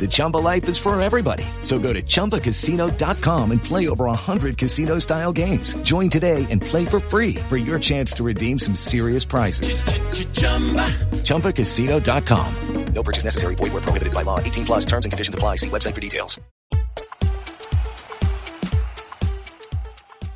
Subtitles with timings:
[0.00, 1.44] The Chumba life is for everybody.
[1.60, 5.74] So go to ChumbaCasino.com and play over 100 casino-style games.
[5.82, 9.82] Join today and play for free for your chance to redeem some serious prizes.
[11.24, 12.54] ChumbaCasino.com.
[12.94, 13.54] No purchase necessary.
[13.54, 14.40] Void where prohibited by law.
[14.40, 15.56] 18 plus terms and conditions apply.
[15.56, 16.40] See website for details.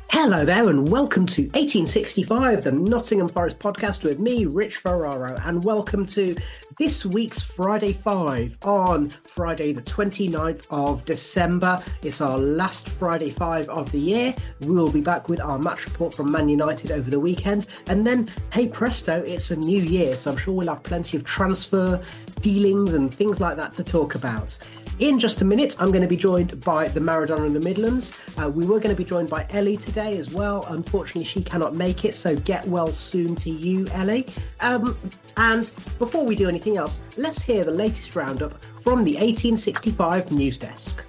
[0.09, 5.63] Hello there, and welcome to 1865, the Nottingham Forest podcast with me, Rich Ferraro, and
[5.63, 6.35] welcome to
[6.77, 11.81] this week's Friday Five on Friday, the 29th of December.
[12.01, 14.35] It's our last Friday Five of the year.
[14.61, 18.05] We will be back with our match report from Man United over the weekend, and
[18.05, 22.01] then, hey presto, it's a new year, so I'm sure we'll have plenty of transfer
[22.41, 24.57] dealings and things like that to talk about.
[24.99, 28.17] In just a minute, I'm going to be joined by the Maradona in the Midlands.
[28.37, 30.65] Uh, we were going to be joined by Ellie today as well.
[30.69, 34.25] Unfortunately, she cannot make it, so get well soon to you, Ellie.
[34.61, 34.97] Um,
[35.35, 35.69] and
[35.99, 41.03] before we do anything else, let's hear the latest roundup from the 1865 news desk.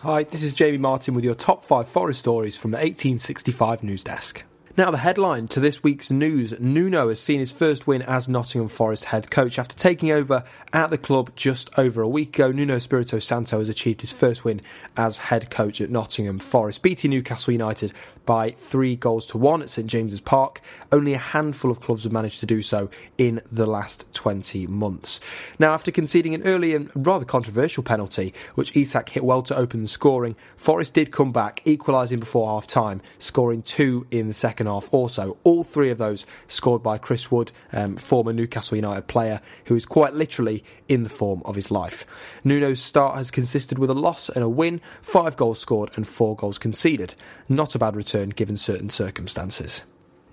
[0.00, 4.04] Hi, this is Jamie Martin with your top five forest stories from the 1865 news
[4.04, 4.44] desk.
[4.78, 8.68] Now, the headline to this week's news Nuno has seen his first win as Nottingham
[8.68, 9.58] Forest head coach.
[9.58, 13.70] After taking over at the club just over a week ago, Nuno Espirito Santo has
[13.70, 14.60] achieved his first win
[14.94, 17.94] as head coach at Nottingham Forest, beating Newcastle United
[18.26, 20.60] by three goals to one at St James's Park.
[20.92, 25.20] Only a handful of clubs have managed to do so in the last 20 months.
[25.58, 29.82] Now, after conceding an early and rather controversial penalty, which Isak hit well to open
[29.82, 34.66] the scoring, Forest did come back, equalising before half time, scoring two in the second
[34.66, 35.38] half also.
[35.44, 39.86] All three of those scored by Chris Wood, um, former Newcastle United player, who is
[39.86, 42.04] quite literally in the form of his life.
[42.44, 46.34] Nuno's start has consisted with a loss and a win, five goals scored and four
[46.34, 47.14] goals conceded.
[47.48, 49.82] Not a bad return given certain circumstances.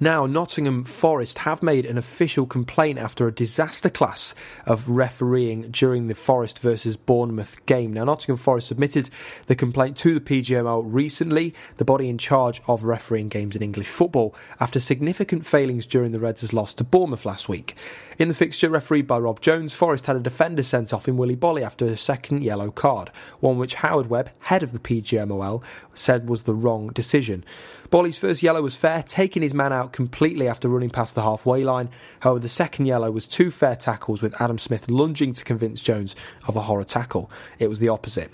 [0.03, 6.07] Now, Nottingham Forest have made an official complaint after a disaster class of refereeing during
[6.07, 7.93] the Forest versus Bournemouth game.
[7.93, 9.09] Now, Nottingham Forest submitted
[9.45, 13.87] the complaint to the PGMO recently, the body in charge of refereeing games in English
[13.87, 17.77] football, after significant failings during the Reds' loss to Bournemouth last week.
[18.19, 21.37] In the fixture refereed by Rob Jones, Forest had a defender sent off in Willy
[21.37, 23.09] Boly after a second yellow card,
[23.39, 27.45] one which Howard Webb, head of the PGMOL, said was the wrong decision.
[27.93, 31.63] Boly's first yellow was fair, taking his man out completely after running past the halfway
[31.63, 31.89] line.
[32.21, 36.15] However, the second yellow was two fair tackles with Adam Smith lunging to convince Jones
[36.47, 37.29] of a horror tackle.
[37.59, 38.31] It was the opposite.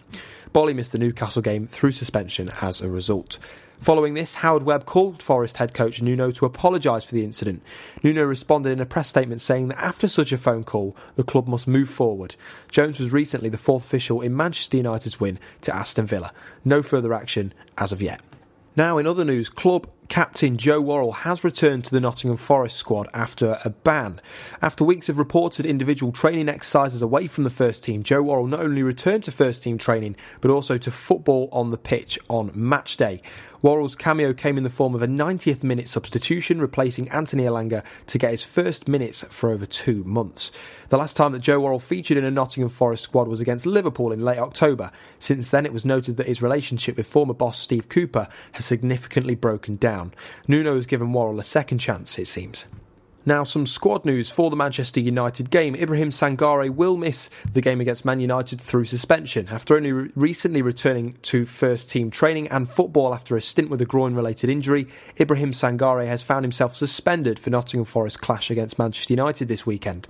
[0.55, 3.37] Boly missed the Newcastle game through suspension as a result.
[3.81, 7.61] Following this, Howard Webb called Forest head coach Nuno to apologise for the incident.
[8.01, 11.49] Nuno responded in a press statement saying that after such a phone call, the club
[11.49, 12.37] must move forward.
[12.71, 16.31] Jones was recently the fourth official in Manchester United's win to Aston Villa.
[16.63, 18.21] No further action as of yet.
[18.79, 23.09] Now, in other news, club captain Joe Worrall has returned to the Nottingham Forest squad
[23.13, 24.21] after a ban.
[24.61, 28.61] After weeks of reported individual training exercises away from the first team, Joe Worrall not
[28.61, 32.95] only returned to first team training, but also to football on the pitch on match
[32.95, 33.21] day.
[33.61, 38.17] Worrall's cameo came in the form of a 90th minute substitution, replacing Anthony Elanga to
[38.17, 40.51] get his first minutes for over two months.
[40.87, 44.13] The last time that Joe Worrall featured in a Nottingham Forest squad was against Liverpool
[44.13, 44.91] in late October.
[45.19, 49.35] Since then, it was noted that his relationship with former boss Steve Cooper has significantly
[49.35, 50.13] broken down.
[50.47, 52.65] Nuno has given Worrall a second chance, it seems.
[53.29, 55.75] Now, some squad news for the Manchester United game.
[55.75, 60.63] Ibrahim Sangare will miss the game against Man United through suspension after only re- recently
[60.63, 64.87] returning to first team training and football after a stint with a groin related injury.
[65.19, 70.07] Ibrahim Sangare has found himself suspended for Nottingham Forest clash against Manchester United this weekend.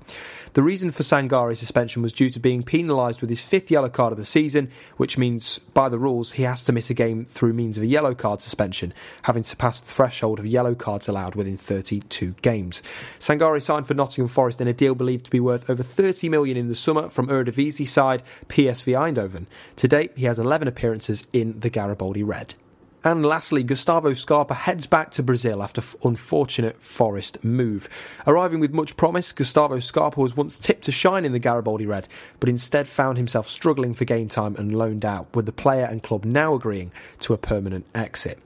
[0.54, 4.14] The reason for Sangare's suspension was due to being penalised with his fifth yellow card
[4.14, 7.54] of the season, which means by the rules he has to miss a game through
[7.54, 8.94] means of a yellow card suspension,
[9.24, 12.82] having surpassed the threshold of yellow cards allowed within 32 games.
[13.20, 16.58] Sangare signed for Nottingham Forest in a deal believed to be worth over 30 million
[16.58, 19.46] in the summer from Eredivisie side PSV Eindhoven.
[19.78, 22.54] To date, he has 11 appearances in the Garibaldi Red.
[23.02, 27.88] And lastly, Gustavo Scarpa heads back to Brazil after f- unfortunate Forest move.
[28.28, 32.10] Arriving with much promise, Gustavo Scarpa was once tipped to shine in the Garibaldi Red,
[32.42, 36.04] but instead found himself struggling for game time and loaned out, with the player and
[36.04, 36.92] club now agreeing
[37.22, 38.38] to a permanent exit.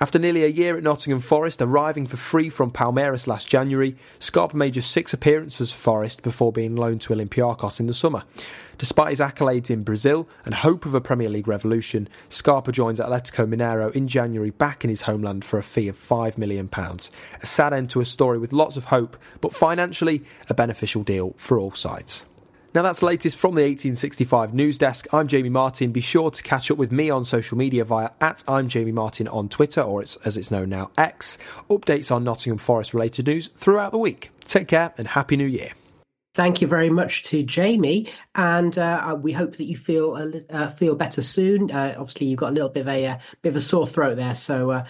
[0.00, 4.56] After nearly a year at Nottingham Forest, arriving for free from Palmeiras last January, Scarpa
[4.56, 8.22] made just six appearances for Forest before being loaned to Olympiacos in the summer.
[8.78, 13.44] Despite his accolades in Brazil and hope of a Premier League revolution, Scarpa joins Atletico
[13.44, 16.70] Mineiro in January back in his homeland for a fee of £5 million.
[16.72, 21.34] A sad end to a story with lots of hope, but financially a beneficial deal
[21.38, 22.24] for all sides.
[22.74, 25.06] Now that's latest from the 1865 news desk.
[25.10, 25.90] I'm Jamie Martin.
[25.90, 29.26] Be sure to catch up with me on social media via at I'm Jamie Martin
[29.28, 31.38] on Twitter, or it's, as it's known now, X.
[31.70, 34.30] Updates on Nottingham Forest related news throughout the week.
[34.44, 35.72] Take care and Happy New Year.
[36.34, 40.94] Thank you very much to Jamie, and uh, we hope that you feel uh, feel
[40.94, 41.70] better soon.
[41.70, 44.16] Uh, obviously, you've got a little bit of a uh, bit of a sore throat
[44.16, 44.84] there, so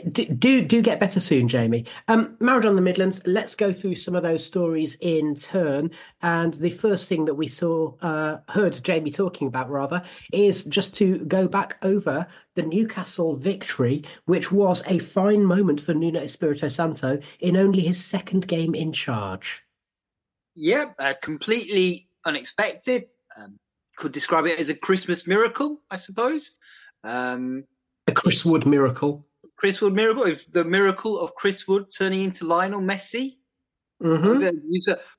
[0.00, 1.84] do do get better soon, Jamie.
[2.08, 3.22] Um, Maradona of the Midlands.
[3.26, 5.90] Let's go through some of those stories in turn.
[6.22, 10.02] And the first thing that we saw, uh, heard Jamie talking about rather,
[10.32, 15.94] is just to go back over the Newcastle victory, which was a fine moment for
[15.94, 19.62] Nuno Espirito Santo in only his second game in charge.
[20.54, 23.06] Yeah, uh, completely unexpected.
[23.36, 23.58] Um,
[23.96, 26.52] could describe it as a Christmas miracle, I suppose.
[27.02, 27.64] Um,
[28.06, 29.26] a Chris Wood miracle.
[29.56, 33.36] Chris Wood miracle, the miracle of Chris Wood turning into Lionel Messi.
[34.02, 34.42] Mm-hmm.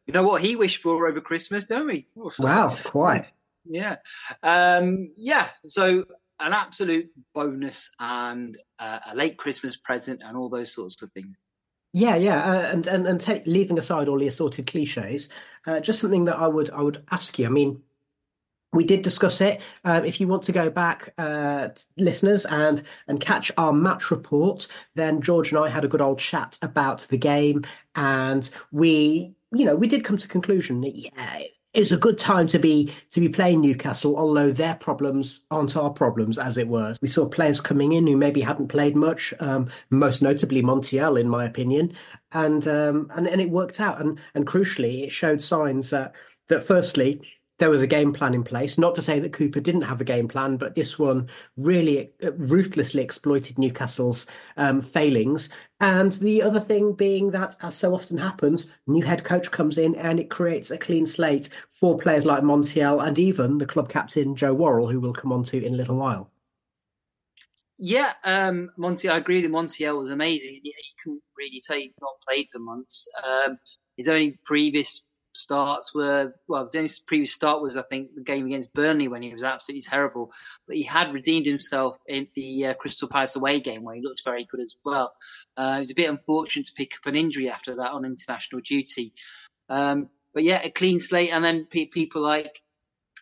[0.05, 2.07] You know what he wished for over Christmas, don't we?
[2.17, 3.25] Oh, wow, quite.
[3.63, 3.95] Yeah,
[4.43, 5.49] um, yeah.
[5.65, 6.05] So
[6.39, 11.37] an absolute bonus and uh, a late Christmas present and all those sorts of things.
[11.93, 15.29] Yeah, yeah, uh, and and and take, leaving aside all the assorted cliches,
[15.65, 17.45] uh, just something that I would I would ask you.
[17.45, 17.81] I mean,
[18.73, 19.61] we did discuss it.
[19.83, 24.67] Um, if you want to go back, uh, listeners, and and catch our match report,
[24.95, 27.65] then George and I had a good old chat about the game,
[27.95, 31.43] and we, you know, we did come to conclusion that yeah,
[31.75, 35.89] it's a good time to be to be playing Newcastle, although their problems aren't our
[35.89, 36.95] problems, as it were.
[37.01, 41.29] We saw players coming in who maybe hadn't played much, um, most notably Montiel, in
[41.29, 41.93] my opinion,
[42.31, 43.99] and um, and and it worked out.
[44.01, 46.13] And and crucially, it showed signs that
[46.47, 47.21] that firstly
[47.57, 48.77] there was a game plan in place.
[48.77, 52.33] Not to say that Cooper didn't have a game plan, but this one really uh,
[52.33, 55.49] ruthlessly exploited Newcastle's um, failings.
[55.79, 59.95] And the other thing being that, as so often happens, new head coach comes in
[59.95, 64.35] and it creates a clean slate for players like Montiel and even the club captain
[64.35, 66.29] Joe Worrall, who we'll come on to in a little while.
[67.77, 70.61] Yeah, um, Montiel, I agree that Montiel was amazing.
[70.63, 70.73] He
[71.03, 73.07] couldn't really say he'd not played for months.
[73.23, 73.57] Um,
[73.97, 75.03] his only previous
[75.35, 79.21] starts were well, the only previous start was I think the game against Burnley when
[79.21, 80.31] he was absolutely terrible.
[80.67, 84.23] But he had redeemed himself in the uh, Crystal Palace away game where he looked
[84.23, 85.13] very good as well.
[85.57, 88.61] Uh, it was a bit unfortunate to pick up an injury after that on international
[88.61, 89.13] duty.
[89.69, 92.61] Um, but yeah, a clean slate, and then pe- people like,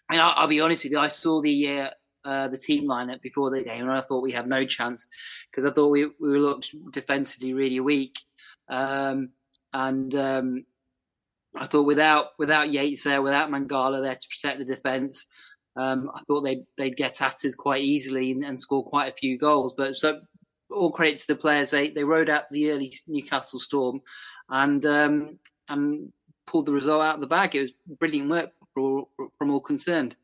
[0.09, 1.79] and I'll, I'll, be honest with you, I saw the.
[1.79, 1.89] Uh,
[2.25, 5.05] uh, the team lineup before the game, and I thought we had no chance
[5.51, 8.17] because I thought we we looked defensively really weak,
[8.69, 9.31] um,
[9.73, 10.65] and um,
[11.55, 15.25] I thought without without Yates there, without Mangala there to protect the defence,
[15.75, 19.15] um, I thought they'd they'd get at us quite easily and, and, score quite a
[19.15, 19.73] few goals.
[19.77, 20.21] But so
[20.71, 24.01] all credit to the players, they they rode out the early Newcastle storm
[24.49, 26.11] and um, and
[26.47, 27.55] pulled the result out of the bag.
[27.55, 30.15] It was brilliant work from all concerned.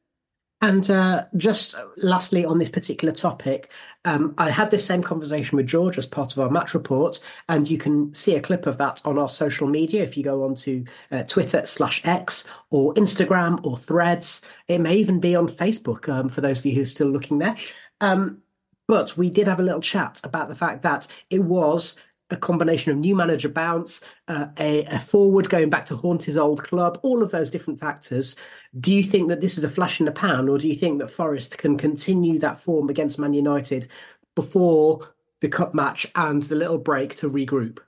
[0.62, 3.72] And uh, just lastly, on this particular topic,
[4.04, 7.70] um, I had this same conversation with George as part of our match report, and
[7.70, 10.56] you can see a clip of that on our social media if you go on
[10.56, 14.42] to uh, Twitter slash X or Instagram or Threads.
[14.68, 17.40] It may even be on Facebook um, for those of you who are still looking
[17.40, 17.56] there.
[18.02, 18.42] Um,
[18.90, 21.96] but we did have a little chat about the fact that it was
[22.30, 26.38] a combination of new manager bounce, uh, a, a, forward going back to haunt his
[26.38, 28.36] old club, all of those different factors.
[28.80, 31.00] Do you think that this is a flash in the pan, or do you think
[31.00, 33.88] that Forest can continue that form against Man United
[34.36, 35.10] before
[35.42, 37.80] the cup match and the little break to regroup?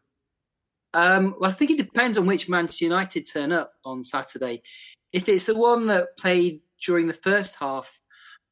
[0.94, 4.64] Um, well, I think it depends on which Manchester United turn up on Saturday.
[5.14, 7.92] If it's the one that played during the first half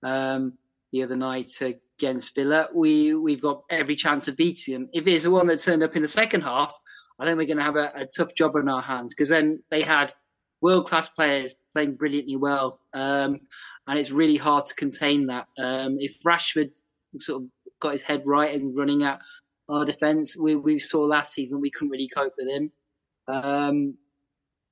[0.03, 0.53] um,
[0.91, 4.89] the other night against Villa, we we've got every chance of beating them.
[4.93, 6.73] If it's the one that turned up in the second half,
[7.19, 9.61] I think we're going to have a, a tough job on our hands because then
[9.69, 10.13] they had
[10.61, 13.39] world class players playing brilliantly well, um,
[13.87, 15.47] and it's really hard to contain that.
[15.57, 16.73] Um, if Rashford
[17.19, 17.49] sort of
[17.81, 19.19] got his head right and running at
[19.67, 22.71] our defence, we, we saw last season we couldn't really cope with him.
[23.27, 23.95] Um,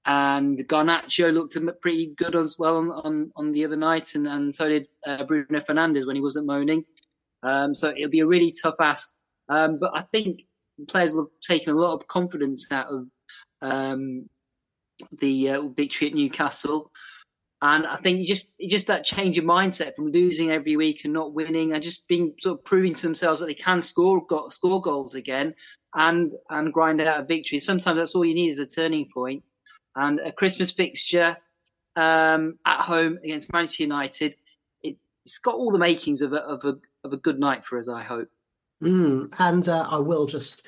[0.07, 4.55] and Garnacho looked pretty good as well on, on, on the other night, and, and
[4.55, 6.85] so did uh, Bruno Fernandes when he wasn't moaning.
[7.43, 9.09] Um, so it'll be a really tough ask.
[9.49, 10.41] Um, but I think
[10.87, 13.07] players will have taken a lot of confidence out of
[13.61, 14.29] um,
[15.19, 16.89] the uh, victory at Newcastle.
[17.61, 21.33] And I think just just that change of mindset from losing every week and not
[21.33, 25.15] winning, and just being sort of proving to themselves that they can score score goals
[25.15, 25.53] again,
[25.95, 27.59] and and grind out a victory.
[27.59, 29.43] Sometimes that's all you need is a turning point.
[29.97, 31.35] And a Christmas fixture
[31.95, 34.35] um, at home against Manchester United,
[34.83, 37.79] it, has got all the makings of a, of a of a good night for
[37.79, 37.89] us.
[37.89, 38.29] I hope.
[38.81, 40.65] Mm, and uh, I will just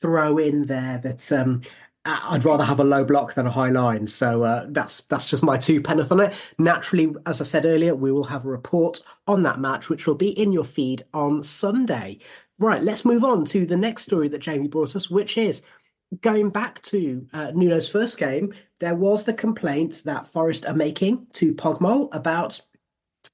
[0.00, 1.62] throw in there that um,
[2.04, 4.08] I'd rather have a low block than a high line.
[4.08, 6.34] So uh, that's that's just my two penneth on it.
[6.58, 10.16] Naturally, as I said earlier, we will have a report on that match, which will
[10.16, 12.18] be in your feed on Sunday.
[12.58, 15.62] Right, let's move on to the next story that Jamie brought us, which is
[16.20, 18.52] going back to uh, Nuno's first game.
[18.80, 22.60] There was the complaint that Forest are making to PGMOL about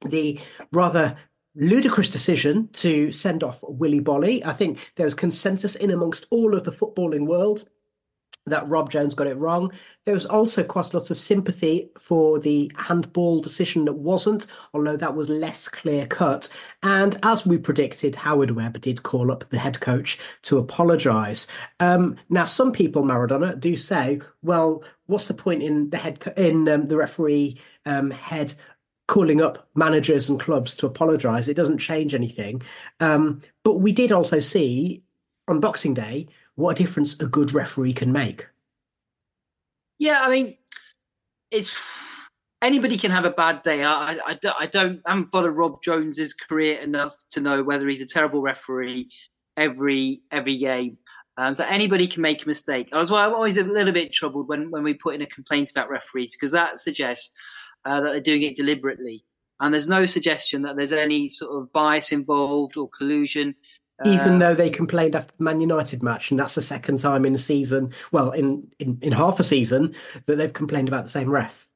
[0.05, 0.41] the
[0.73, 1.17] rather
[1.55, 4.45] ludicrous decision to send off Willy Boly.
[4.45, 7.69] I think there was consensus in amongst all of the footballing world
[8.47, 9.73] that Rob Jones got it wrong.
[10.05, 14.97] There was also quite a lot of sympathy for the handball decision that wasn't, although
[14.97, 16.49] that was less clear cut.
[16.83, 21.47] And as we predicted, Howard Webb did call up the head coach to apologise.
[21.81, 26.33] Um, now, some people, Maradona, do say, well, what's the point in the head co-
[26.37, 28.55] in um, the referee um, head
[29.07, 31.47] calling up managers and clubs to apologise?
[31.47, 32.63] It doesn't change anything.
[33.01, 35.03] Um, but we did also see
[35.47, 36.29] on Boxing Day
[36.61, 38.47] what a difference a good referee can make.
[39.99, 40.57] Yeah, I mean,
[41.51, 41.75] it's
[42.63, 43.83] anybody can have a bad day.
[43.83, 48.03] I, I, I don't, I haven't followed Rob Jones's career enough to know whether he's
[48.03, 49.09] a terrible referee
[49.57, 50.99] every every game.
[51.37, 52.89] Um, so anybody can make a mistake.
[52.93, 55.71] I was I'm always a little bit troubled when when we put in a complaint
[55.71, 57.31] about referees because that suggests
[57.85, 59.25] uh, that they're doing it deliberately,
[59.61, 63.55] and there's no suggestion that there's any sort of bias involved or collusion
[64.05, 67.25] even uh, though they complained after the Man United match, and that's the second time
[67.25, 69.95] in a season, well, in, in, in half a season,
[70.27, 71.69] that they've complained about the same ref.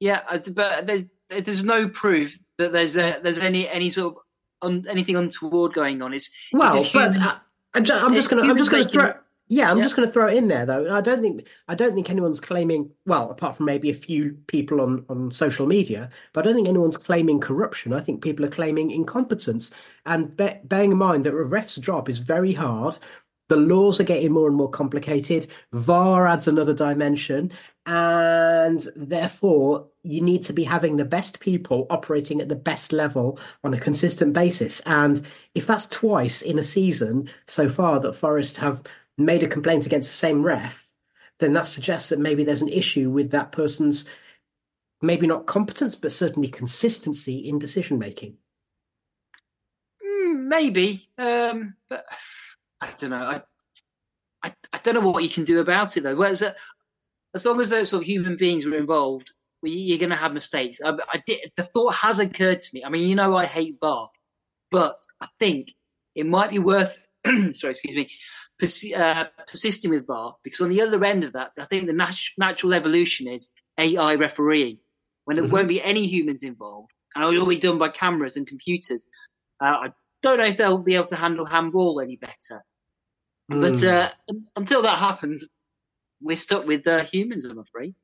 [0.00, 4.22] Yeah, uh, but there's there's no proof that there's a, there's any any sort of
[4.62, 6.12] un, anything untoward going on.
[6.12, 7.36] It's well, it's but uh,
[7.74, 9.12] I'm just going to I'm just going to throw
[9.48, 9.82] yeah, I'm yeah.
[9.82, 10.94] just going to throw it in there though.
[10.94, 14.80] I don't think I don't think anyone's claiming well, apart from maybe a few people
[14.80, 17.92] on on social media, but I don't think anyone's claiming corruption.
[17.92, 19.70] I think people are claiming incompetence.
[20.06, 22.98] And be- bearing in mind that a ref's job is very hard,
[23.48, 25.46] the laws are getting more and more complicated.
[25.72, 27.52] VAR adds another dimension,
[27.84, 33.38] and therefore you need to be having the best people operating at the best level
[33.62, 34.80] on a consistent basis.
[34.86, 35.20] And
[35.54, 38.82] if that's twice in a season so far that Forest have
[39.16, 40.90] made a complaint against the same ref,
[41.40, 44.06] then that suggests that maybe there's an issue with that person's
[45.02, 48.36] maybe not competence, but certainly consistency in decision making.
[50.04, 52.06] Mm, maybe, um, but
[52.80, 53.16] I don't know.
[53.16, 53.42] I,
[54.42, 56.16] I, I don't know what you can do about it though.
[56.16, 56.54] Whereas, uh,
[57.34, 60.78] as long as those sort of human beings were involved, you're going to have mistakes.
[60.84, 61.50] I, I did.
[61.56, 62.84] The thought has occurred to me.
[62.84, 64.10] I mean, you know, I hate VAR,
[64.70, 65.72] but I think
[66.14, 66.98] it might be worth.
[67.54, 68.08] sorry, excuse me
[68.58, 71.92] pers- uh, persisting with VAR because on the other end of that, I think the
[71.92, 74.78] nat- natural evolution is AI refereeing
[75.24, 75.54] when there mm-hmm.
[75.54, 79.04] won't be any humans involved and it'll all be done by cameras and computers.
[79.60, 79.88] Uh, I
[80.22, 82.64] don't know if they'll be able to handle handball any better.
[83.50, 83.60] Mm.
[83.60, 84.10] But uh,
[84.56, 85.44] until that happens,
[86.20, 87.94] we're stuck with uh, humans, I'm afraid.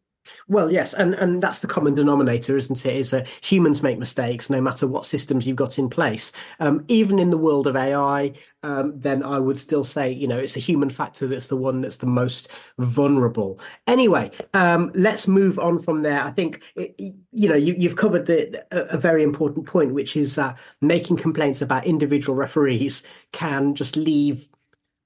[0.48, 2.96] Well, yes, and, and that's the common denominator, isn't it?
[2.96, 6.32] Is that humans make mistakes no matter what systems you've got in place.
[6.58, 10.38] Um, even in the world of AI, um, then I would still say, you know,
[10.38, 12.48] it's a human factor that's the one that's the most
[12.78, 13.58] vulnerable.
[13.86, 16.20] Anyway, um, let's move on from there.
[16.20, 20.16] I think, it, you know, you, have covered the, a, a, very important point, which
[20.16, 24.48] is that making complaints about individual referees can just leave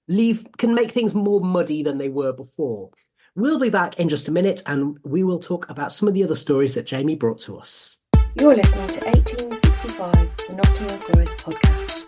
[0.06, 2.90] leave can make things more muddy than they were before.
[3.36, 6.22] We'll be back in just a minute and we will talk about some of the
[6.22, 7.98] other stories that Jamie brought to us.
[8.36, 12.04] You're listening to 1865, the Nottingham Forest podcast.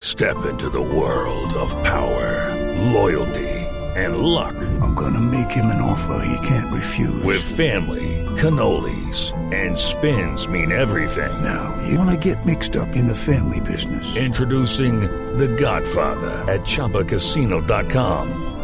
[0.00, 3.66] Step into the world of power, loyalty
[3.96, 4.54] and luck.
[4.80, 7.22] I'm going to make him an offer he can't refuse.
[7.22, 11.42] With family, cannolis, and spins mean everything.
[11.42, 14.16] Now, you want to get mixed up in the family business.
[14.16, 15.00] Introducing
[15.38, 18.55] The Godfather at ChumbaCasino.com.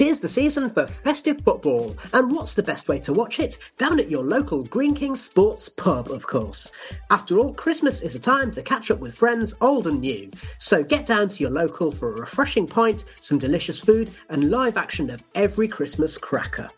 [0.00, 3.58] Tis the season for festive football, and what's the best way to watch it?
[3.76, 6.72] Down at your local Greene King Sports pub, of course.
[7.10, 10.30] After all, Christmas is a time to catch up with friends old and new.
[10.56, 14.78] So get down to your local for a refreshing pint, some delicious food, and live
[14.78, 16.68] action of every Christmas cracker.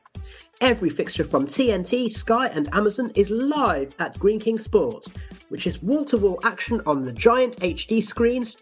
[0.61, 5.13] Every fixture from TNT, Sky, and Amazon is live at Greene King Sports,
[5.49, 8.57] which is wall to wall action on the giant HD screens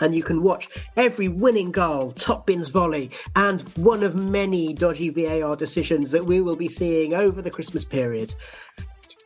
[0.00, 5.10] and you can watch every winning goal, top bins volley, and one of many dodgy
[5.10, 8.34] VAR decisions that we will be seeing over the Christmas period.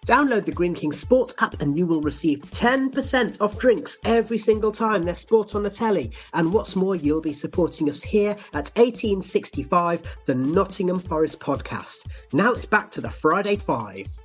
[0.06, 4.70] Download the Greene King Sports app and you will receive 10% off drinks every single
[4.70, 6.12] time there's sport on the telly.
[6.34, 12.06] And what's more, you'll be supporting us here at 1865, the Nottingham Forest podcast.
[12.34, 14.23] Now it's back to the Friday Five.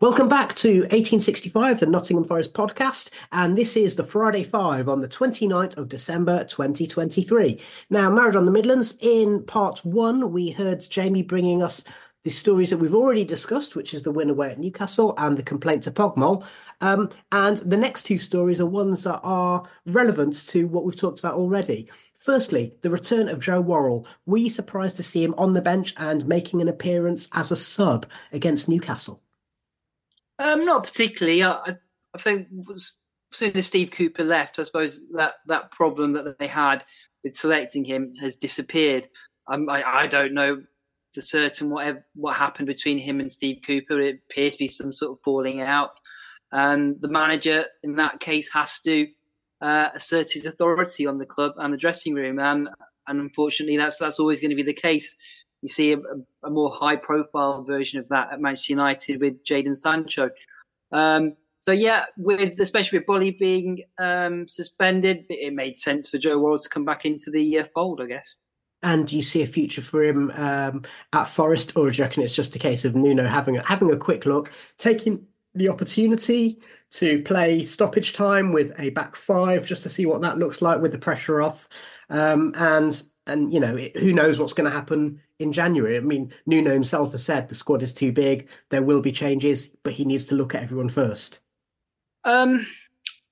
[0.00, 5.02] Welcome back to 1865, the Nottingham Forest podcast, and this is the Friday Five on
[5.02, 7.60] the 29th of December 2023.
[7.90, 11.84] Now, Maradona of the Midlands, in part one, we heard Jamie bringing us
[12.24, 15.42] the stories that we've already discussed, which is the win away at Newcastle and the
[15.42, 16.46] complaint to PGMOL.
[16.80, 21.18] Um, and the next two stories are ones that are relevant to what we've talked
[21.18, 21.90] about already.
[22.14, 24.06] Firstly, the return of Joe Worrall.
[24.24, 27.56] Were you surprised to see him on the bench and making an appearance as a
[27.56, 29.20] sub against Newcastle?
[30.40, 31.44] Um, not particularly.
[31.44, 31.76] I,
[32.14, 32.92] I think as
[33.32, 36.84] soon as Steve Cooper left, I suppose that that problem that they had
[37.22, 39.08] with selecting him has disappeared.
[39.52, 40.62] Um, I, I don't know
[41.12, 44.00] for certain what what happened between him and Steve Cooper.
[44.00, 45.90] It appears to be some sort of falling out,
[46.52, 49.06] and the manager in that case has to
[49.60, 52.38] uh, assert his authority on the club and the dressing room.
[52.38, 52.68] And
[53.06, 55.14] and unfortunately, that's that's always going to be the case
[55.62, 56.00] you see a,
[56.42, 60.30] a more high profile version of that at Manchester United with Jadon Sancho.
[60.92, 66.38] Um, so yeah, with especially with Boly being um, suspended, it made sense for Joe
[66.38, 68.38] Worrall to come back into the uh, fold, I guess.
[68.82, 72.22] And do you see a future for him um, at Forest, or do you reckon
[72.22, 76.58] it's just a case of Nuno having a, having a quick look, taking the opportunity
[76.92, 80.80] to play stoppage time with a back five, just to see what that looks like
[80.80, 81.68] with the pressure off,
[82.08, 85.96] um, and and you know who knows what's going to happen in January.
[85.96, 88.48] I mean, Nuno himself has said the squad is too big.
[88.68, 91.40] There will be changes, but he needs to look at everyone first.
[92.24, 92.66] Um,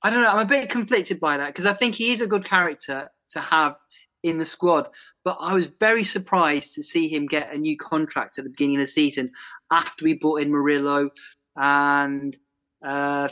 [0.03, 0.31] I don't know.
[0.31, 3.41] I'm a bit conflicted by that because I think he is a good character to
[3.41, 3.77] have
[4.23, 4.89] in the squad.
[5.25, 8.77] But I was very surprised to see him get a new contract at the beginning
[8.77, 9.31] of the season
[9.71, 11.11] after we brought in Murillo
[11.57, 12.37] and
[12.85, 13.29] uh,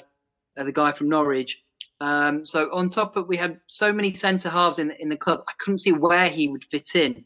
[0.57, 1.63] the guy from Norwich.
[2.01, 5.45] Um, so on top of we had so many centre halves in in the club,
[5.49, 7.25] I couldn't see where he would fit in.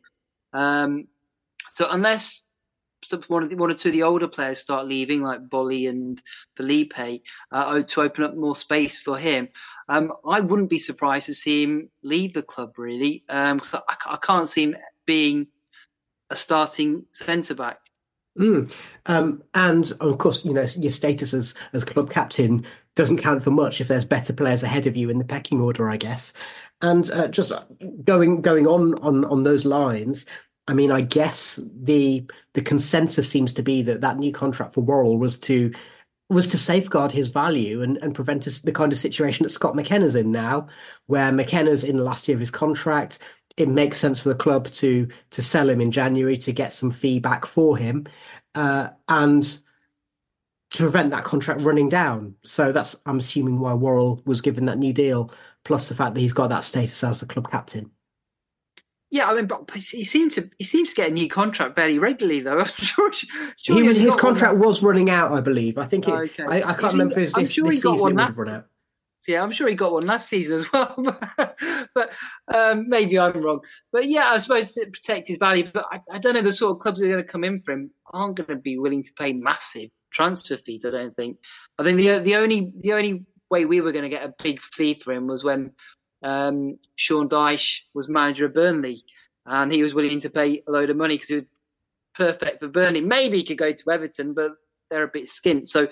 [0.53, 1.09] Um,
[1.81, 2.43] so unless
[3.29, 6.21] one, the, one or two of the older players start leaving, like Boly and
[6.59, 9.49] Felipe, uh, to open up more space for him,
[9.89, 12.75] um, I wouldn't be surprised to see him leave the club.
[12.77, 15.47] Really, because um, I, I, can't see him being
[16.29, 17.79] a starting centre back.
[18.39, 18.71] Mm.
[19.07, 23.53] Um, and of course, you know your status as as club captain doesn't count for
[23.53, 26.35] much if there's better players ahead of you in the pecking order, I guess.
[26.83, 27.53] And uh, just
[28.05, 30.27] going going on on on those lines,
[30.69, 34.83] I mean, I guess the the consensus seems to be that that new contract for
[34.83, 35.73] Worrall was to
[36.29, 40.15] was to safeguard his value and, and prevent the kind of situation that Scott McKenna's
[40.15, 40.69] in now,
[41.07, 43.19] where McKenna's in the last year of his contract.
[43.57, 46.91] It makes sense for the club to to sell him in January to get some
[46.91, 48.07] fee back for him,
[48.55, 52.37] uh, and to prevent that contract running down.
[52.45, 55.33] So that's I'm assuming why Worrall was given that new deal,
[55.65, 57.91] plus the fact that he's got that status as the club captain.
[59.11, 61.99] Yeah, I mean, but he seems to he seems to get a new contract fairly
[61.99, 62.61] regularly, though.
[62.61, 65.79] I'm sure, sure he was, his contract was running out, I believe.
[65.79, 66.45] I think it, okay.
[66.45, 68.67] I, I, can't remember if I'm this, sure this he got one last, run out.
[69.27, 70.95] Yeah, I'm sure he got one last season as well,
[71.95, 72.13] but
[72.55, 73.61] um, maybe I'm wrong.
[73.93, 75.71] But yeah, I suppose to protect his value.
[75.75, 77.61] But I, I don't know the sort of clubs that are going to come in
[77.63, 80.85] for him aren't going to be willing to pay massive transfer fees.
[80.85, 81.39] I don't think.
[81.79, 84.61] I think the the only the only way we were going to get a big
[84.61, 85.73] fee for him was when
[86.23, 89.05] um, Sean Dyche was manager of Burnley
[89.47, 91.45] and he was willing to pay a load of money because he was
[92.15, 93.01] perfect for Burnley.
[93.01, 94.53] Maybe he could go to Everton, but
[94.91, 95.69] they're a bit skint.
[95.69, 95.89] So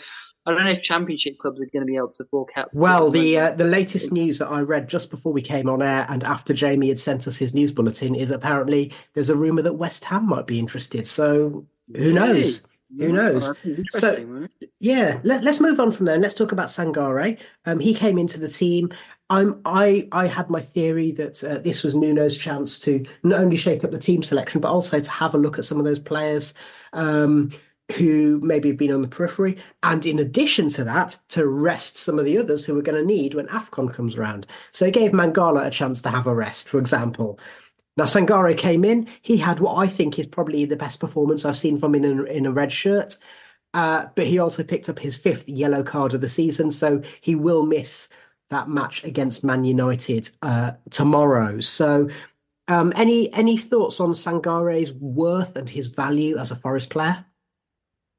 [0.46, 2.70] I don't know if Championship clubs are going to be able to fork out.
[2.72, 6.06] Well, the uh, the latest news that I read just before we came on air
[6.08, 9.74] and after Jamie had sent us his news bulletin is apparently there's a rumor that
[9.74, 11.06] West Ham might be interested.
[11.06, 12.62] So who knows?
[12.96, 13.66] Who knows?
[13.90, 14.48] so,
[14.80, 16.18] yeah, let, us move on from there.
[16.18, 17.38] Let's talk about Sangare.
[17.66, 18.92] Um, he came into the team.
[19.28, 23.56] I'm, I, I had my theory that uh, this was Nuno's chance to not only
[23.56, 25.98] shake up the team selection, but also to have a look at some of those
[25.98, 26.54] players
[26.92, 27.50] um,
[27.96, 29.58] who maybe have been on the periphery.
[29.82, 33.06] And in addition to that, to rest some of the others who we're going to
[33.06, 34.46] need when AFCON comes around.
[34.70, 37.40] So he gave Mangala a chance to have a rest, for example.
[37.96, 39.08] Now, Sangare came in.
[39.22, 42.26] He had what I think is probably the best performance I've seen from him in
[42.28, 43.16] in a red shirt.
[43.74, 47.34] Uh, but he also picked up his fifth yellow card of the season, so he
[47.34, 48.08] will miss
[48.50, 51.60] that match against Man United uh, tomorrow.
[51.60, 52.08] So,
[52.68, 57.24] um, any any thoughts on Sangare's worth and his value as a Forest player?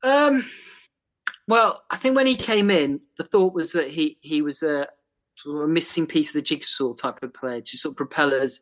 [0.03, 0.45] Um,
[1.47, 4.87] well, I think when he came in, the thought was that he he was a,
[5.45, 8.59] a missing piece of the jigsaw type of player to sort of propel us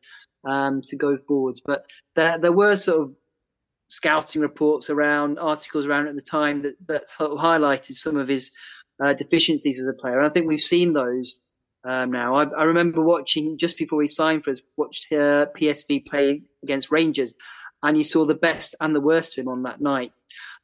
[0.48, 1.62] um, to go forwards.
[1.64, 3.14] But there, there were sort of
[3.90, 8.28] scouting reports around, articles around at the time that, that sort of highlighted some of
[8.28, 8.52] his
[9.04, 10.18] uh, deficiencies as a player.
[10.18, 11.40] And I think we've seen those
[11.84, 12.36] um, now.
[12.36, 16.92] I, I, remember watching just before he signed for us, watched uh, PSV play against
[16.92, 17.34] Rangers,
[17.84, 20.12] and you saw the best and the worst of him on that night.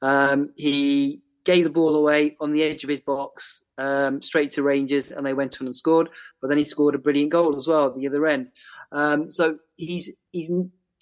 [0.01, 4.63] Um, he gave the ball away on the edge of his box um, straight to
[4.63, 6.09] Rangers, and they went on and scored.
[6.41, 8.49] But then he scored a brilliant goal as well at the other end.
[8.91, 10.51] Um, so he's he's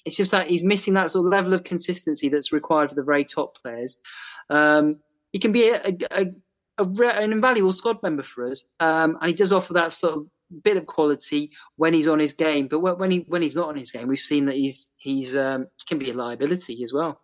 [0.06, 3.04] it's just that he's missing that sort of level of consistency that's required for the
[3.04, 3.98] very top players.
[4.50, 4.98] Um,
[5.32, 6.26] he can be a, a,
[6.78, 10.26] a, an invaluable squad member for us, um, and he does offer that sort of
[10.64, 12.68] bit of quality when he's on his game.
[12.68, 15.68] But when he when he's not on his game, we've seen that he's he's um,
[15.88, 17.22] can be a liability as well.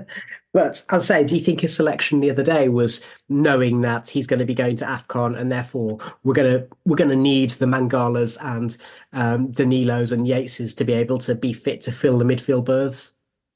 [0.52, 4.08] but as I say, do you think his selection the other day was knowing that
[4.08, 7.16] he's going to be going to Afcon, and therefore we're going to we're going to
[7.16, 8.76] need the Mangalas and
[9.12, 13.14] um, Danilos and Yateses to be able to be fit to fill the midfield berths?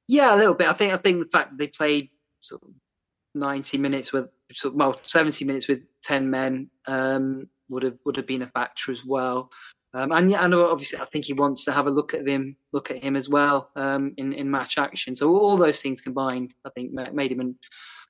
[0.09, 0.69] Yeah, a little bit.
[0.69, 2.71] I think I think the fact that they played sort of
[3.35, 4.29] ninety minutes with
[4.73, 9.05] well seventy minutes with ten men um, would have would have been a factor as
[9.05, 9.51] well.
[9.97, 12.57] Um, and yeah, and obviously, I think he wants to have a look at him,
[12.73, 15.15] look at him as well um, in in match action.
[15.15, 17.59] So all those things combined, I think, made him an,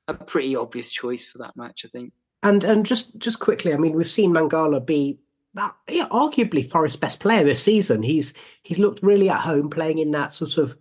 [0.08, 1.82] a pretty obvious choice for that match.
[1.84, 2.12] I think.
[2.42, 5.20] And and just just quickly, I mean, we've seen Mangala be
[5.56, 8.02] uh, yeah, arguably Forest's best player this season.
[8.02, 10.76] He's he's looked really at home playing in that sort of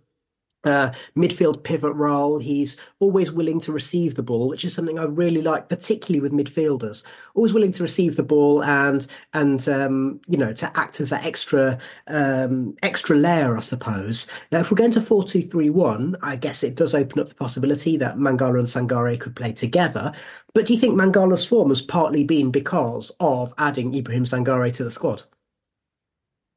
[1.16, 2.38] midfield pivot role.
[2.38, 6.32] He's always willing to receive the ball, which is something I really like, particularly with
[6.32, 7.04] midfielders.
[7.34, 11.24] Always willing to receive the ball and and um, you know to act as that
[11.24, 14.26] extra um, extra layer, I suppose.
[14.52, 17.28] Now, if we're going to four two three one, I guess it does open up
[17.28, 20.12] the possibility that Mangala and Sangare could play together.
[20.54, 24.84] But do you think Mangala's form has partly been because of adding Ibrahim Sangare to
[24.84, 25.22] the squad?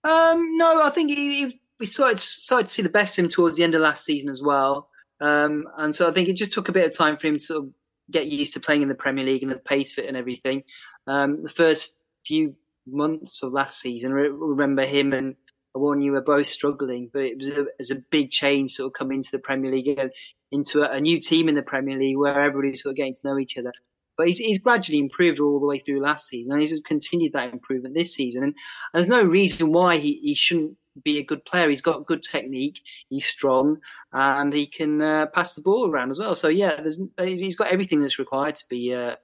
[0.04, 3.30] Um, no, I think he, he we started, started to see the best of him
[3.30, 4.90] towards the end of last season as well.
[5.22, 7.44] Um, and so I think it just took a bit of time for him to
[7.44, 7.70] sort of
[8.12, 10.64] get used to playing in the Premier League and the pace fit and everything.
[11.08, 11.94] Um, the first
[12.26, 12.56] few
[12.88, 15.36] months of last season, I remember him and
[15.76, 18.94] you were both struggling, but it was, a, it was a big change sort of
[18.94, 20.12] coming into the Premier League and
[20.52, 23.14] into a, a, new team in the Premier League where everybody was sort of getting
[23.14, 23.72] to know each other.
[24.18, 27.54] But he's, he's gradually improved all the way through last season, and he's continued that
[27.54, 28.44] improvement this season.
[28.44, 28.54] And,
[28.94, 31.70] and there's no reason why he, he shouldn't be a good player.
[31.70, 32.82] He's got good technique.
[33.10, 33.78] He's strong,
[34.12, 36.36] and he can uh, pass the ball around as well.
[36.36, 36.82] So yeah,
[37.18, 39.18] he's got everything that's required to be a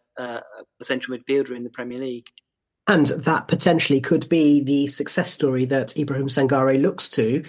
[0.81, 2.27] central midfielder in the Premier League.
[2.87, 7.43] And that potentially could be the success story that Ibrahim Sangare looks to.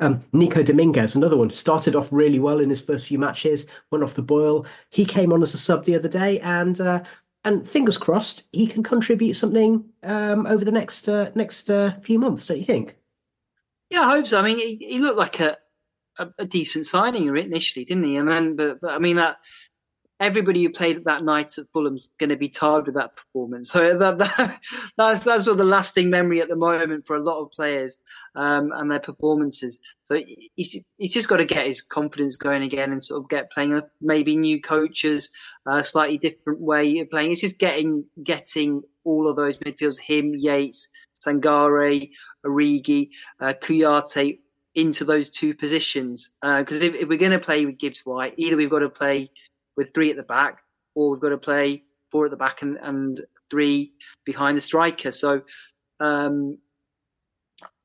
[0.00, 4.02] Um, Nico Dominguez, another one, started off really well in his first few matches, went
[4.02, 4.66] off the boil.
[4.88, 7.04] He came on as a sub the other day, and uh,
[7.44, 12.18] and fingers crossed he can contribute something um, over the next uh, next uh, few
[12.18, 12.46] months.
[12.46, 12.96] Don't you think?
[13.90, 14.38] Yeah, I hope so.
[14.38, 15.56] I mean, he, he looked like a,
[16.18, 18.16] a, a, decent signing initially, didn't he?
[18.16, 19.38] And then, but, but I mean that
[20.20, 23.72] everybody who played that night at Fulham's going to be tired with that performance.
[23.72, 24.60] So that, that,
[24.96, 27.96] that's that's sort of the lasting memory at the moment for a lot of players
[28.36, 29.80] um, and their performances.
[30.04, 30.20] So
[30.54, 33.80] he's, he's just got to get his confidence going again and sort of get playing
[34.00, 35.30] maybe new coaches,
[35.66, 37.32] a slightly different way of playing.
[37.32, 40.88] It's just getting getting all of those midfielders, him, Yates,
[41.24, 42.10] Sangare,
[42.44, 44.38] Origi, uh, Kouyaté
[44.74, 46.30] into those two positions.
[46.42, 48.88] Because uh, if, if, we're going to play with Gibbs White, either we've got to
[48.88, 49.30] play
[49.76, 50.58] with three at the back
[50.94, 53.92] or we've got to play four at the back and, and three
[54.24, 55.12] behind the striker.
[55.12, 55.42] So
[55.98, 56.58] um,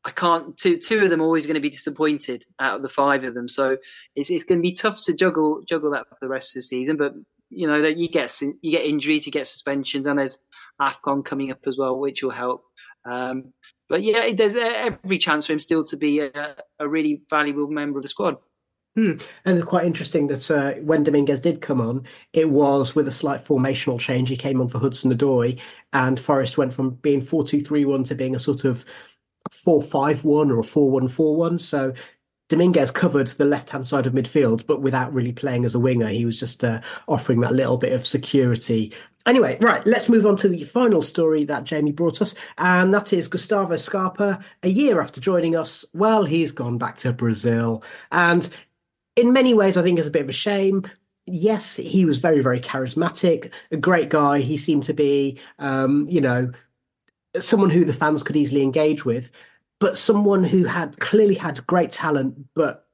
[0.04, 0.56] I can't.
[0.58, 3.34] Two two of them are always going to be disappointed out of the five of
[3.34, 3.50] them.
[3.50, 3.78] So
[4.16, 6.64] it's it's going to be tough to juggle juggle that for the rest of the
[6.64, 6.96] season.
[6.96, 7.14] But
[7.50, 10.38] you know that you get you get injuries, you get suspensions, and there's
[10.80, 12.64] Afcon coming up as well, which will help.
[13.06, 13.54] Um,
[13.88, 18.00] but yeah, there's every chance for him still to be a, a really valuable member
[18.00, 18.38] of the squad.
[18.96, 19.14] Hmm.
[19.44, 23.12] And it's quite interesting that uh, when Dominguez did come on, it was with a
[23.12, 24.30] slight formational change.
[24.30, 25.60] He came on for Hudson-Odoi,
[25.92, 28.86] and Forest went from being 4 2 3 1 to being a sort of
[29.52, 31.60] 4 5 1 or a 4 1 4 1.
[31.60, 31.94] So
[32.50, 36.08] Dominguez covered the left hand side of midfield, but without really playing as a winger.
[36.08, 38.94] He was just uh, offering that little bit of security.
[39.26, 43.12] Anyway, right, let's move on to the final story that Jamie brought us, and that
[43.12, 44.40] is Gustavo Scarpa.
[44.62, 47.84] A year after joining us, well, he's gone back to Brazil.
[48.12, 48.48] And
[49.16, 50.86] in many ways, I think it's a bit of a shame.
[51.26, 54.42] Yes, he was very, very charismatic, a great guy.
[54.42, 56.52] He seemed to be, um, you know,
[57.40, 59.32] someone who the fans could easily engage with,
[59.80, 62.86] but someone who had clearly had great talent, but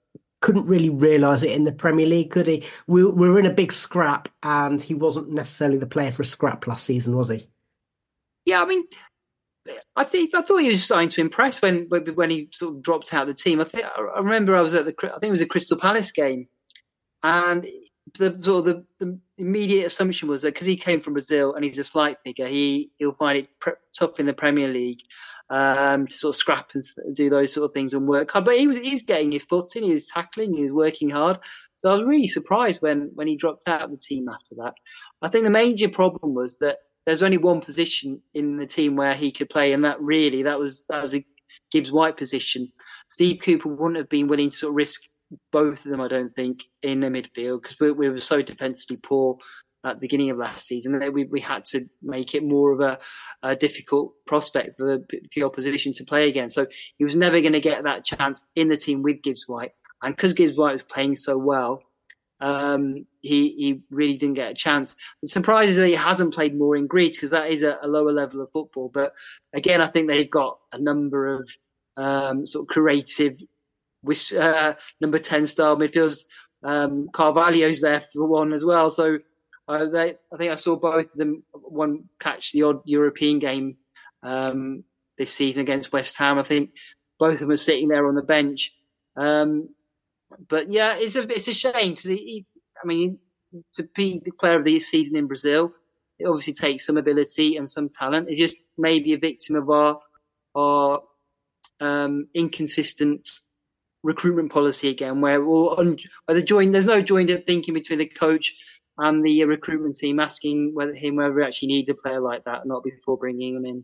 [0.42, 2.64] couldn't really realise it in the Premier League, could he?
[2.88, 6.26] We, we were in a big scrap, and he wasn't necessarily the player for a
[6.26, 7.48] scrap last season, was he?
[8.46, 8.84] Yeah, I mean,
[9.96, 13.14] I think I thought he was starting to impress when when he sort of dropped
[13.14, 13.62] out of the team.
[13.62, 16.12] I think I remember I was at the I think it was a Crystal Palace
[16.12, 16.48] game,
[17.22, 17.68] and
[18.18, 21.64] the sort of the, the immediate assumption was that because he came from Brazil and
[21.64, 25.02] he's a slight figure, he he'll find it tough in the Premier League
[25.52, 26.84] um, to sort of scrap and
[27.14, 28.46] do those sort of things and work hard.
[28.46, 31.10] But he was he was getting his foot in, he was tackling, he was working
[31.10, 31.38] hard.
[31.78, 34.74] So I was really surprised when when he dropped out of the team after that.
[35.22, 39.14] I think the major problem was that there's only one position in the team where
[39.14, 41.26] he could play, and that really that was that was a
[41.72, 42.72] Gibbs White position.
[43.10, 45.02] Steve Cooper wouldn't have been willing to sort of risk
[45.52, 48.98] both of them, I don't think, in the midfield because we, we, were so defensively
[48.98, 49.38] poor
[49.84, 51.00] at the beginning of last season.
[51.14, 53.00] We, we had to make it more of a,
[53.44, 56.50] a difficult prospect for the, the, opposition to play again.
[56.50, 56.68] So
[56.98, 59.72] he was never going to get that chance in the team with Gibbs White.
[60.04, 61.84] And because Gibbs White was playing so well,
[62.42, 64.96] um, he he really didn't get a chance.
[65.22, 67.88] The surprise is that he hasn't played more in Greece because that is a, a,
[67.88, 68.90] lower level of football.
[68.92, 69.14] But
[69.54, 71.50] again, I think they've got a number of
[71.98, 73.38] um, sort of creative
[74.36, 76.24] uh, number ten style midfielders.
[76.64, 78.90] Um, Carvalho's there for one as well.
[78.90, 79.20] So
[79.72, 83.78] uh, they, I think I saw both of them one catch the odd European game
[84.22, 84.84] um,
[85.18, 86.38] this season against West Ham.
[86.38, 86.72] I think
[87.18, 88.74] both of them are sitting there on the bench.
[89.16, 89.70] Um,
[90.50, 93.20] but yeah, it's a it's a shame because I mean,
[93.76, 95.72] to be the player of the season in Brazil,
[96.20, 98.30] it obviously takes some ability and some talent.
[98.30, 100.00] It's just maybe a victim of our
[100.56, 101.02] our
[101.80, 103.30] um, inconsistent
[104.04, 108.06] recruitment policy again, where un- where the join there's no joined up thinking between the
[108.06, 108.54] coach
[109.02, 112.68] and the recruitment team, asking whether him whether we actually need a player like that,
[112.68, 113.84] not before bringing him in.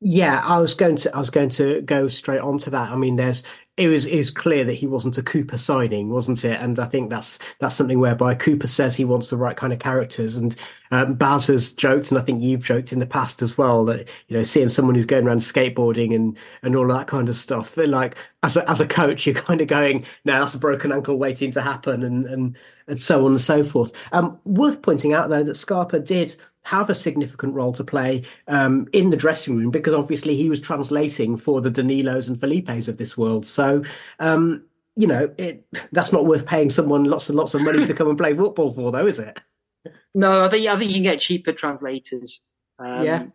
[0.00, 2.90] Yeah, I was going to I was going to go straight on to that.
[2.90, 3.44] I mean, there's
[3.78, 6.60] it was is clear that he wasn't a Cooper signing, wasn't it?
[6.60, 9.78] And I think that's that's something whereby Cooper says he wants the right kind of
[9.78, 10.36] characters.
[10.36, 10.56] And
[10.90, 14.08] um, Baz has joked, and I think you've joked in the past as well that
[14.26, 17.76] you know seeing someone who's going around skateboarding and and all that kind of stuff.
[17.76, 21.16] Like as a as a coach, you're kind of going, now that's a broken ankle
[21.16, 22.56] waiting to happen, and and
[22.88, 23.92] and so on and so forth.
[24.10, 26.34] Um, worth pointing out though that Scarpa did
[26.68, 30.60] have a significant role to play um, in the dressing room because obviously he was
[30.60, 33.46] translating for the Danilos and Felipes of this world.
[33.46, 33.82] So,
[34.18, 37.94] um, you know, it, that's not worth paying someone lots and lots of money to
[37.94, 39.40] come and play football for, though, is it?
[40.14, 42.42] No, I think I think you can get cheaper translators.
[42.78, 43.26] Um, yeah,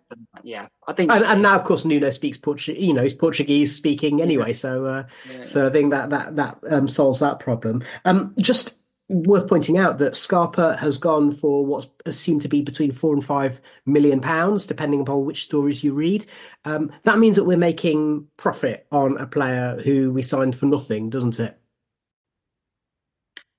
[0.44, 1.12] yeah, I think.
[1.12, 1.26] And, so.
[1.26, 2.84] and, now, of course, Nuno speaks Portuguese.
[2.84, 5.44] You know, he's Portuguese speaking anyway, so uh, yeah.
[5.44, 7.84] so I think that that that um, solves that problem.
[8.06, 8.76] Um, just
[9.14, 13.24] worth pointing out that Scarpa has gone for what's assumed to be between four and
[13.24, 16.26] five million pounds, depending upon which stories you read.
[16.66, 21.10] Um, that means that we're making profit on a player who we signed for nothing,
[21.10, 21.58] doesn't it?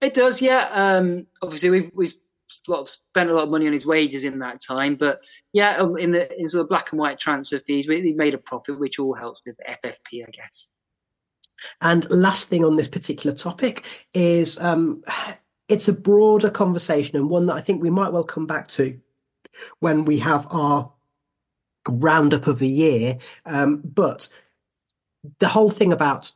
[0.00, 0.68] It does, yeah.
[0.72, 2.14] Um, obviously, we've, we've
[2.48, 5.20] spent a lot of money on his wages in that time, but
[5.52, 8.34] yeah, um, in the in sort of black and white transfer fees, we, we made
[8.34, 10.68] a profit, which all helps with FFP, I guess.
[11.80, 15.02] And last thing on this particular topic is um,
[15.68, 18.98] it's a broader conversation and one that I think we might well come back to
[19.80, 20.92] when we have our
[21.88, 23.18] roundup of the year.
[23.46, 24.28] Um, but
[25.38, 26.32] the whole thing about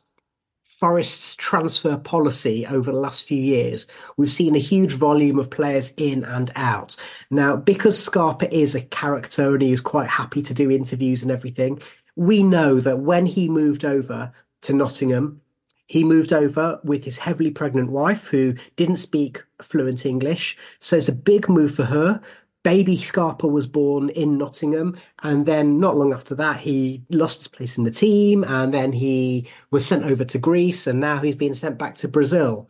[0.63, 3.85] Forest's transfer policy over the last few years,
[4.17, 6.95] we've seen a huge volume of players in and out.
[7.29, 11.31] Now, because Scarpa is a character and he is quite happy to do interviews and
[11.31, 11.81] everything,
[12.15, 15.41] we know that when he moved over to Nottingham,
[15.89, 20.55] he moved over with his heavily pregnant wife, who didn't speak fluent English.
[20.77, 22.21] So it's a big move for her.
[22.63, 27.47] Baby Scarpa was born in Nottingham, and then not long after that, he lost his
[27.47, 31.35] place in the team, and then he was sent over to Greece, and now he's
[31.35, 32.69] been sent back to Brazil.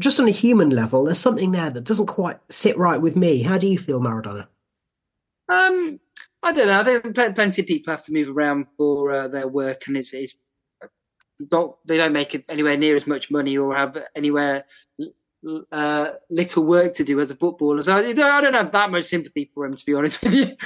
[0.00, 3.42] just on a human level, there's something there that doesn't quite sit right with me.
[3.42, 4.48] How do you feel, Maradona?
[5.48, 6.00] Um,
[6.42, 6.82] I don't know.
[6.82, 10.34] There are plenty of people have to move around for uh, their work, and it's
[11.50, 14.64] not they don't make anywhere near as much money or have anywhere
[15.72, 17.82] uh, little work to do as a footballer.
[17.82, 20.44] So I, don't have that much sympathy for him, to be honest with you.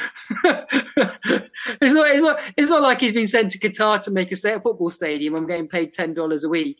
[0.44, 4.36] it's not, it's not, it's not like he's been sent to Qatar to make a
[4.36, 5.34] football stadium.
[5.36, 6.78] I'm getting paid ten dollars a week.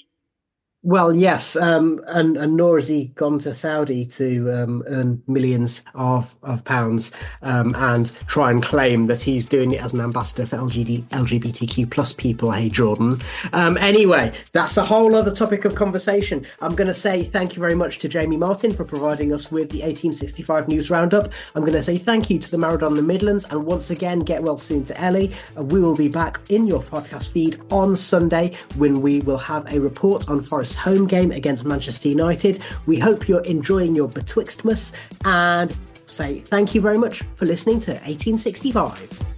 [0.86, 5.82] Well, yes, um, and and nor has he gone to Saudi to um, earn millions
[5.94, 10.44] of of pounds um, and try and claim that he's doing it as an ambassador
[10.44, 12.50] for LGBT, LGBTQ plus people.
[12.50, 13.18] Hey, Jordan.
[13.54, 16.44] Um, anyway, that's a whole other topic of conversation.
[16.60, 19.70] I'm going to say thank you very much to Jamie Martin for providing us with
[19.70, 21.32] the 1865 news roundup.
[21.54, 24.42] I'm going to say thank you to the Maradona the Midlands, and once again, get
[24.42, 25.32] well soon to Ellie.
[25.56, 29.66] Uh, we will be back in your podcast feed on Sunday when we will have
[29.72, 32.60] a report on Forest home game against Manchester United.
[32.86, 34.92] We hope you're enjoying your Betwixtmas
[35.24, 35.74] and
[36.06, 39.33] say thank you very much for listening to 1865.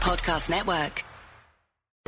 [0.00, 1.09] Podcast Network.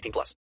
[0.00, 0.40] 18 plus.